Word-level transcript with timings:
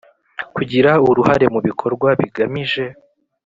Kugira 0.55 0.91
uruhare 1.09 1.45
mu 1.53 1.59
bikorwa 1.67 2.09
bigamije 2.19 2.85